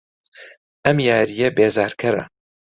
ئەم 0.85 0.97
یارییە 1.07 1.47
بێزارکەرە. 1.57 2.23